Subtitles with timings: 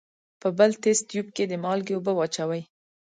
[0.41, 2.61] په بل تست تیوب کې د مالګې اوبه واچوئ.